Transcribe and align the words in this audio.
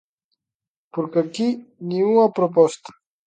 Porque 0.93 1.17
aquí, 1.23 1.49
nin 1.87 2.01
unha 2.13 2.33
proposta. 2.37 2.89